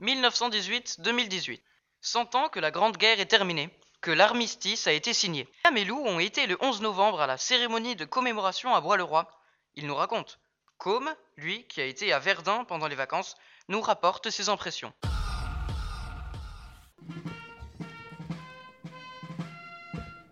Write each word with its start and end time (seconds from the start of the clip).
1918-2018. 0.00 1.60
100 2.00 2.34
ans 2.34 2.48
que 2.48 2.60
la 2.60 2.70
Grande 2.70 2.96
Guerre 2.96 3.20
est 3.20 3.26
terminée, 3.26 3.70
que 4.00 4.10
l'armistice 4.10 4.86
a 4.86 4.92
été 4.92 5.12
signé. 5.12 5.48
Sam 5.64 5.76
et 5.76 5.84
Lou 5.84 5.98
ont 5.98 6.18
été 6.18 6.46
le 6.46 6.56
11 6.60 6.80
novembre 6.82 7.20
à 7.20 7.26
la 7.26 7.36
cérémonie 7.36 7.96
de 7.96 8.04
commémoration 8.04 8.74
à 8.74 8.80
Bois-le-Roi. 8.80 9.28
Il 9.74 9.86
nous 9.86 9.96
raconte. 9.96 10.38
Com, 10.76 11.12
lui, 11.36 11.64
qui 11.66 11.80
a 11.80 11.84
été 11.84 12.12
à 12.12 12.20
Verdun 12.20 12.64
pendant 12.64 12.86
les 12.86 12.94
vacances, 12.94 13.34
nous 13.68 13.80
rapporte 13.80 14.30
ses 14.30 14.48
impressions. 14.48 14.92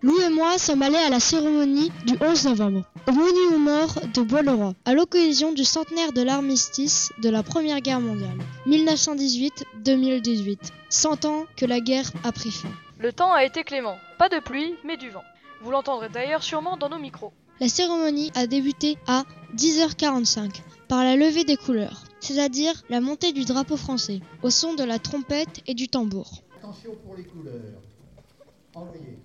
Lou 0.02 0.20
et 0.20 0.28
moi 0.28 0.56
sommes 0.58 0.83
allés 0.83 0.98
à 0.98 1.08
la 1.08 1.19
cérémonie 1.19 1.91
du 2.05 2.16
11 2.20 2.44
novembre, 2.46 2.83
au 3.09 3.12
monument 3.12 3.59
mort 3.59 4.01
de 4.15 4.23
Bois-le-Roi, 4.23 4.74
à 4.84 4.95
l'occasion 4.95 5.52
du 5.52 5.64
centenaire 5.64 6.12
de 6.12 6.23
l'armistice 6.23 7.12
de 7.23 7.28
la 7.28 7.42
Première 7.42 7.80
Guerre 7.80 8.01
mondiale, 8.01 8.38
1918-2018. 8.66 10.59
100 10.88 11.24
ans 11.24 11.45
que 11.56 11.66
la 11.66 11.80
guerre 11.80 12.11
a 12.24 12.33
pris 12.33 12.50
fin. 12.50 12.70
Le 12.98 13.12
temps 13.12 13.33
a 13.33 13.45
été 13.45 13.64
clément, 13.64 13.97
pas 14.19 14.28
de 14.28 14.38
pluie, 14.38 14.74
mais 14.84 14.97
du 14.97 15.11
vent. 15.11 15.24
Vous 15.62 15.70
l'entendrez 15.70 16.09
d'ailleurs 16.09 16.42
sûrement 16.42 16.77
dans 16.77 16.88
nos 16.88 16.98
micros. 16.98 17.33
La 17.61 17.69
cérémonie 17.69 18.30
a 18.34 18.47
débuté 18.47 18.97
à 19.06 19.25
10h45 19.56 20.61
par 20.88 21.02
la 21.05 21.16
levée 21.16 21.45
des 21.45 21.56
couleurs, 21.56 22.05
c'est-à-dire 22.20 22.83
la 22.88 23.00
montée 23.00 23.33
du 23.33 23.45
drapeau 23.45 23.77
français, 23.77 24.20
au 24.42 24.50
son 24.50 24.75
de 24.75 24.84
la 24.84 24.98
trompette 24.98 25.61
et 25.66 25.75
du 25.75 25.88
tambour. 25.88 26.42
Attention 26.59 26.92
pour 27.05 27.16
les 27.16 27.25
couleurs. 27.25 27.80
Envoyez. 28.75 29.19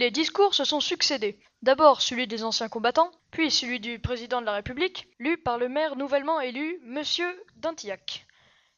Les 0.00 0.10
discours 0.10 0.54
se 0.54 0.64
sont 0.64 0.80
succédés. 0.80 1.38
D'abord 1.60 2.00
celui 2.00 2.26
des 2.26 2.42
anciens 2.42 2.70
combattants, 2.70 3.10
puis 3.30 3.50
celui 3.50 3.80
du 3.80 3.98
président 3.98 4.40
de 4.40 4.46
la 4.46 4.54
République, 4.54 5.06
lu 5.18 5.36
par 5.36 5.58
le 5.58 5.68
maire 5.68 5.94
nouvellement 5.94 6.40
élu, 6.40 6.80
Monsieur 6.86 7.28
Dintillac. 7.56 8.26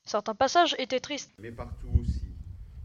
Certains 0.05 0.35
passages 0.35 0.75
étaient 0.81 0.99
tristes. 0.99 1.33
Mais 1.39 1.53
partout 1.53 1.91
aussi, 2.01 2.35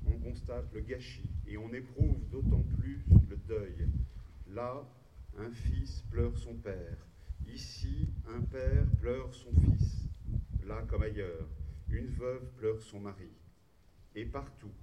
on 0.06 0.20
constate 0.20 0.72
le 0.72 0.82
gâchis 0.82 1.28
et 1.48 1.58
on 1.58 1.74
éprouve 1.74 2.30
d'autant 2.30 2.64
plus 2.78 3.04
le 3.28 3.38
deuil. 3.38 3.88
Là, 4.54 4.84
un 5.40 5.50
fils 5.50 6.04
pleure 6.12 6.38
son 6.38 6.54
père. 6.54 7.08
Ici, 7.52 8.08
un 8.30 8.42
père 8.42 8.86
pleure 9.02 9.34
son 9.34 9.50
fils. 9.62 10.06
Là 10.64 10.84
comme 10.88 11.02
ailleurs, 11.02 11.48
une 11.90 12.12
veuve 12.12 12.46
pleure 12.60 12.84
son 12.84 13.00
mari. 13.00 13.32
Et 14.14 14.26
partout, 14.26 14.76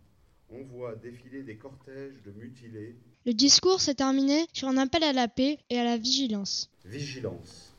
on 0.55 0.65
voit 0.65 0.95
défiler 0.97 1.43
des 1.43 1.57
cortèges 1.57 2.21
de 2.25 2.33
mutilés. 2.33 2.95
Le 3.27 3.33
discours 3.33 3.81
s'est 3.81 3.95
terminé 3.95 4.47
sur 4.53 4.69
un 4.69 4.77
appel 4.77 5.03
à 5.03 5.13
la 5.13 5.29
paix 5.29 5.59
et 5.71 5.79
à 5.79 5.85
la 5.85 5.97
vigilance. 5.97 6.71
Vigilance. 6.85 7.73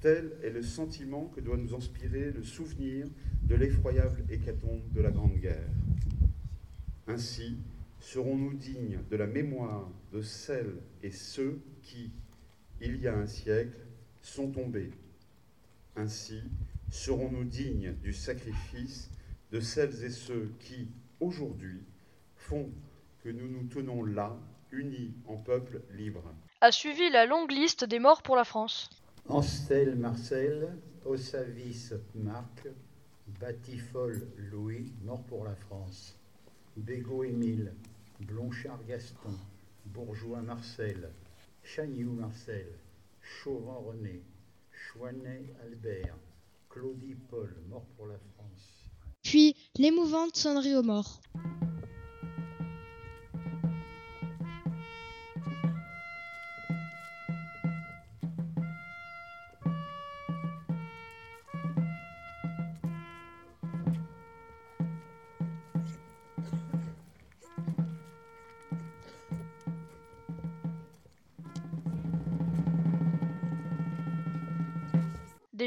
Tel 0.00 0.32
est 0.42 0.50
le 0.50 0.62
sentiment 0.62 1.26
que 1.34 1.40
doit 1.40 1.56
nous 1.56 1.74
inspirer 1.74 2.30
le 2.30 2.44
souvenir 2.44 3.06
de 3.42 3.54
l'effroyable 3.56 4.24
hécatombe 4.30 4.82
de 4.92 5.00
la 5.00 5.10
Grande 5.10 5.38
Guerre. 5.38 5.68
Ainsi, 7.08 7.56
serons-nous 8.00 8.54
dignes 8.54 9.00
de 9.10 9.16
la 9.16 9.26
mémoire 9.26 9.90
de 10.12 10.22
celles 10.22 10.76
et 11.02 11.10
ceux 11.10 11.60
qui, 11.82 12.12
il 12.80 13.00
y 13.00 13.08
a 13.08 13.16
un 13.16 13.26
siècle, 13.26 13.76
sont 14.22 14.50
tombés. 14.50 14.92
Ainsi, 15.96 16.42
serons-nous 16.90 17.44
dignes 17.44 17.94
du 18.02 18.12
sacrifice 18.12 19.10
de 19.50 19.60
celles 19.60 20.04
et 20.04 20.10
ceux 20.10 20.52
qui, 20.60 20.88
aujourd'hui, 21.20 21.82
font 22.36 22.70
que 23.22 23.28
nous 23.28 23.48
nous 23.48 23.66
tenons 23.68 24.04
là, 24.04 24.36
unis 24.70 25.14
en 25.26 25.36
peuple 25.36 25.82
libre. 25.92 26.22
A 26.60 26.72
suivi 26.72 27.10
la 27.10 27.26
longue 27.26 27.52
liste 27.52 27.84
des 27.84 27.98
morts 27.98 28.22
pour 28.22 28.36
la 28.36 28.44
France. 28.44 28.90
Anstel 29.28 29.96
Marcel, 29.96 30.76
Ossavis 31.04 31.92
Marc, 32.14 32.68
Batifol 33.40 34.26
Louis, 34.36 34.92
mort 35.04 35.22
pour 35.24 35.44
la 35.44 35.54
France. 35.54 36.16
Bégaud 36.76 37.24
Émile, 37.24 37.72
Blonchard 38.20 38.84
Gaston, 38.86 39.34
Bourgeois 39.86 40.42
Marcel, 40.42 41.10
Chagnoux 41.62 42.12
Marcel, 42.12 42.68
Chauvin 43.20 43.74
René, 43.74 44.22
Chouanet 44.72 45.54
Albert, 45.62 46.16
Claudie 46.68 47.16
Paul, 47.30 47.54
mort 47.68 47.86
pour 47.96 48.06
la 48.06 48.18
France. 48.18 48.77
Puis 49.28 49.54
l'émouvante 49.76 50.36
sonnerie 50.36 50.74
aux 50.74 50.82
morts. 50.82 51.20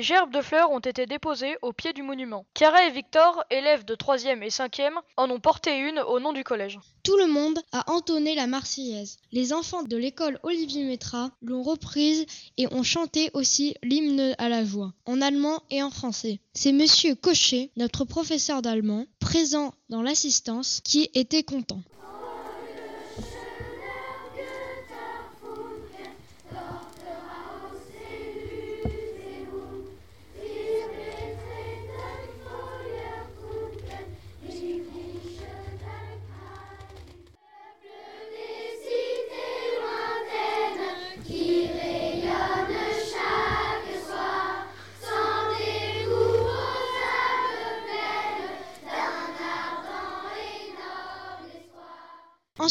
Des 0.01 0.07
gerbes 0.07 0.33
de 0.33 0.41
fleurs 0.41 0.71
ont 0.71 0.79
été 0.79 1.05
déposées 1.05 1.57
au 1.61 1.73
pied 1.73 1.93
du 1.93 2.01
monument. 2.01 2.47
Chiara 2.57 2.87
et 2.87 2.89
Victor, 2.89 3.43
élèves 3.51 3.85
de 3.85 3.93
3e 3.93 4.41
et 4.41 4.49
5e, 4.49 4.93
en 5.15 5.29
ont 5.29 5.39
porté 5.39 5.77
une 5.77 5.99
au 5.99 6.19
nom 6.19 6.33
du 6.33 6.43
collège. 6.43 6.79
Tout 7.03 7.15
le 7.17 7.27
monde 7.27 7.59
a 7.71 7.87
entonné 7.91 8.33
la 8.33 8.47
Marseillaise. 8.47 9.17
Les 9.31 9.53
enfants 9.53 9.83
de 9.83 9.95
l'école 9.95 10.39
Olivier 10.41 10.85
Métra 10.85 11.29
l'ont 11.43 11.61
reprise 11.61 12.25
et 12.57 12.65
ont 12.73 12.81
chanté 12.81 13.29
aussi 13.35 13.75
l'hymne 13.83 14.33
à 14.39 14.49
la 14.49 14.65
joie, 14.65 14.91
en 15.05 15.21
allemand 15.21 15.61
et 15.69 15.83
en 15.83 15.91
français. 15.91 16.39
C'est 16.55 16.71
monsieur 16.71 17.13
Cochet, 17.13 17.69
notre 17.77 18.03
professeur 18.03 18.63
d'allemand, 18.63 19.05
présent 19.19 19.71
dans 19.89 20.01
l'assistance, 20.01 20.81
qui 20.83 21.11
était 21.13 21.43
content. 21.43 21.83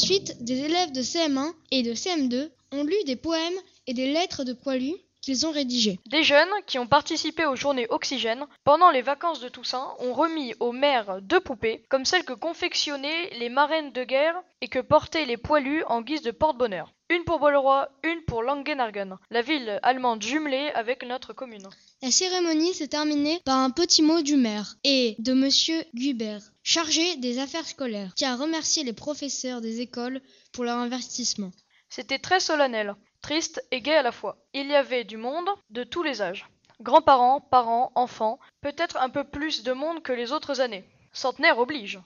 Ensuite, 0.03 0.43
des 0.43 0.61
élèves 0.61 0.93
de 0.93 1.03
CM1 1.03 1.53
et 1.73 1.83
de 1.83 1.93
CM2 1.93 2.49
ont 2.73 2.85
lu 2.85 2.97
des 3.05 3.17
poèmes 3.17 3.61
et 3.87 3.93
des 3.93 4.11
lettres 4.11 4.45
de 4.45 4.55
poilus 4.55 4.97
qu'ils 5.21 5.47
ont 5.47 5.51
rédigés. 5.51 6.01
Des 6.07 6.23
jeunes 6.23 6.49
qui 6.67 6.79
ont 6.79 6.87
participé 6.87 7.45
aux 7.45 7.55
journées 7.55 7.87
Oxygène 7.91 8.47
pendant 8.65 8.91
les 8.91 9.03
vacances 9.03 9.41
de 9.41 9.51
Toussaint 9.51 9.89
ont 9.99 10.15
remis 10.15 10.55
aux 10.59 10.73
mères 10.73 11.21
deux 11.21 11.41
poupées, 11.41 11.85
comme 11.91 12.07
celles 12.07 12.25
que 12.25 12.33
confectionnaient 12.33 13.29
les 13.39 13.51
marraines 13.51 13.93
de 13.93 14.03
guerre 14.05 14.41
et 14.63 14.69
que 14.69 14.79
portaient 14.79 15.27
les 15.27 15.37
poilus 15.37 15.85
en 15.85 16.01
guise 16.01 16.23
de 16.23 16.31
porte-bonheur. 16.31 16.95
Une 17.11 17.25
pour 17.25 17.39
Bolleroy, 17.39 17.87
une 18.03 18.23
pour 18.23 18.43
Langenargen, 18.43 19.19
la 19.31 19.43
ville 19.43 19.81
allemande 19.83 20.23
jumelée 20.23 20.71
avec 20.75 21.05
notre 21.05 21.35
commune. 21.35 21.69
La 22.01 22.11
cérémonie 22.11 22.73
s'est 22.73 22.89
terminée 22.89 23.43
par 23.45 23.59
un 23.59 23.69
petit 23.69 24.01
mot 24.01 24.23
du 24.23 24.37
maire 24.37 24.77
et 24.83 25.15
de 25.19 25.35
monsieur 25.35 25.85
Guibert, 25.95 26.50
chargé 26.63 27.17
des 27.17 27.39
affaires 27.39 27.67
scolaires, 27.67 28.15
qui 28.15 28.25
a 28.25 28.37
remercié 28.37 28.85
les 28.85 28.93
professeurs 28.93 29.61
des 29.61 29.81
écoles 29.81 30.21
pour 30.53 30.65
leur 30.65 30.77
investissement. 30.77 31.53
C'était 31.89 32.19
très 32.19 32.41
solennel, 32.41 32.95
triste 33.23 33.65
et 33.71 33.81
gai 33.81 33.97
à 33.97 34.03
la 34.03 34.13
fois. 34.13 34.37
Il 34.55 34.67
y 34.69 34.75
avait 34.75 35.05
du 35.05 35.17
monde 35.17 35.49
de 35.71 35.85
tous 35.85 36.03
les 36.03 36.23
âges. 36.23 36.47
Grands-parents, 36.81 37.41
parents, 37.41 37.93
enfants, 37.95 38.39
peut-être 38.63 38.97
un 38.97 39.11
peu 39.11 39.25
plus 39.25 39.63
de 39.63 39.73
monde 39.73 40.03
que 40.03 40.13
les 40.13 40.33
autres 40.33 40.61
années. 40.61 40.85
Centenaire 41.13 41.59
oblige. 41.59 42.01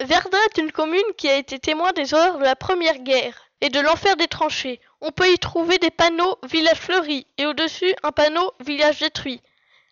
Verdun 0.00 0.38
est 0.50 0.60
une 0.60 0.72
commune 0.72 1.00
qui 1.16 1.28
a 1.28 1.36
été 1.36 1.58
témoin 1.58 1.92
des 1.92 2.12
horreurs 2.12 2.38
de 2.38 2.44
la 2.44 2.56
Première 2.56 2.98
Guerre 2.98 3.40
et 3.60 3.70
de 3.70 3.78
l'enfer 3.78 4.16
des 4.16 4.26
tranchées. 4.26 4.80
On 5.00 5.12
peut 5.12 5.32
y 5.32 5.38
trouver 5.38 5.78
des 5.78 5.92
panneaux 5.92 6.36
village 6.42 6.80
fleuri 6.80 7.26
et 7.38 7.46
au-dessus 7.46 7.94
un 8.02 8.10
panneau 8.10 8.52
village 8.60 8.98
détruit. 8.98 9.40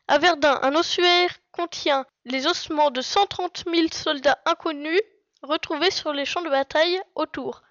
À 0.09 0.19
Verdun, 0.19 0.59
un 0.63 0.75
ossuaire 0.75 1.31
contient 1.53 2.07
les 2.25 2.47
ossements 2.47 2.91
de 2.91 3.01
130 3.01 3.65
000 3.73 3.89
soldats 3.93 4.39
inconnus 4.47 5.01
retrouvés 5.43 5.91
sur 5.91 6.13
les 6.13 6.25
champs 6.25 6.43
de 6.43 6.51
bataille 6.51 7.01
autour, 7.15 7.63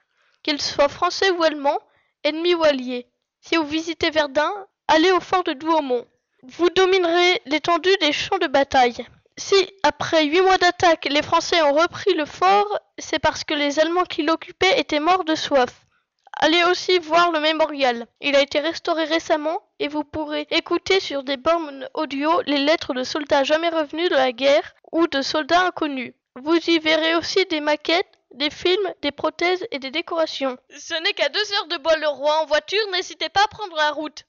qu'ils 0.44 0.62
soient 0.62 0.90
français 0.90 1.32
ou 1.32 1.44
allemands, 1.44 1.80
ennemis 2.24 2.56
ou 2.56 2.64
alliés. 2.64 3.08
Si 3.42 3.56
vous 3.56 3.66
visitez 3.66 4.10
Verdun, 4.10 4.52
allez 4.88 5.12
au 5.12 5.20
fort 5.20 5.44
de 5.44 5.54
Douaumont. 5.54 6.06
Vous 6.44 6.70
dominerez 6.70 7.42
l'étendue 7.46 7.96
des 8.00 8.14
champs 8.14 8.38
de 8.38 8.48
bataille. 8.48 9.06
Si, 9.38 9.56
après 9.84 10.26
huit 10.26 10.42
mois 10.42 10.58
d'attaque, 10.58 11.08
les 11.10 11.22
Français 11.22 11.62
ont 11.62 11.74
repris 11.74 12.14
le 12.14 12.26
fort, 12.26 12.80
c'est 12.98 13.20
parce 13.20 13.44
que 13.44 13.54
les 13.54 13.80
Allemands 13.80 14.04
qui 14.04 14.24
l'occupaient 14.24 14.80
étaient 14.80 15.00
morts 15.00 15.24
de 15.24 15.36
soif. 15.36 15.86
Allez 16.34 16.64
aussi 16.64 17.00
voir 17.00 17.32
le 17.32 17.40
mémorial. 17.40 18.08
Il 18.22 18.36
a 18.36 18.42
été 18.42 18.60
restauré 18.60 19.04
récemment 19.04 19.62
et 19.80 19.88
vous 19.88 20.04
pourrez 20.04 20.48
écouter 20.52 21.00
sur 21.00 21.24
des 21.24 21.38
bornes 21.38 21.90
audio 21.94 22.42
les 22.46 22.60
lettres 22.60 22.94
de 22.94 23.04
soldats 23.04 23.44
jamais 23.44 23.70
revenus 23.70 24.10
de 24.10 24.16
la 24.16 24.32
guerre 24.32 24.76
ou 24.92 25.08
de 25.08 25.22
soldats 25.22 25.68
inconnus. 25.68 26.14
Vous 26.36 26.56
y 26.56 26.80
verrez 26.80 27.16
aussi 27.16 27.46
des 27.46 27.60
maquettes, 27.60 28.08
des 28.34 28.50
films, 28.50 28.94
des 29.02 29.12
prothèses 29.12 29.66
et 29.72 29.80
des 29.80 29.92
décorations. 29.92 30.58
Ce 30.78 30.94
n'est 31.04 31.14
qu'à 31.14 31.30
deux 31.30 31.54
heures 31.54 31.68
de 31.68 31.78
Bois-le-Roi 31.78 32.42
en 32.42 32.46
voiture, 32.46 32.88
n'hésitez 32.92 33.30
pas 33.30 33.44
à 33.44 33.48
prendre 33.48 33.76
la 33.76 33.92
route. 33.92 34.24